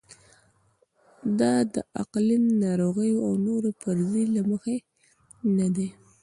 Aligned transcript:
دا 1.39 1.53
د 1.73 1.75
اقلیم، 2.01 2.43
ناروغیو 2.63 3.17
او 3.27 3.31
نورو 3.47 3.69
فرضیې 3.81 4.25
له 4.35 4.41
مخې 4.49 4.75
نه 5.57 5.67
ده. 5.75 5.87